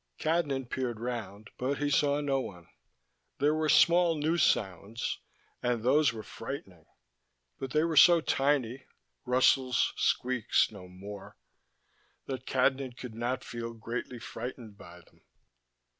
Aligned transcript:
Cadnan 0.17 0.65
peered 0.67 0.99
round, 0.99 1.51
but 1.59 1.77
he 1.77 1.91
saw 1.91 2.19
no 2.21 2.39
one. 2.39 2.67
There 3.37 3.53
were 3.53 3.69
small 3.69 4.15
new 4.17 4.35
sounds, 4.35 5.19
and 5.61 5.83
those 5.83 6.11
were 6.11 6.23
frightening, 6.23 6.87
but 7.59 7.69
they 7.69 7.83
were 7.83 7.95
so 7.95 8.19
tiny 8.19 8.87
rustles, 9.25 9.93
squeaks, 9.97 10.71
no 10.71 10.87
more 10.87 11.37
that 12.25 12.47
Cadnan 12.47 12.97
could 12.97 13.13
not 13.13 13.43
feel 13.43 13.73
greatly 13.75 14.17
frightened 14.17 14.75
by 14.75 15.01
them. 15.01 15.21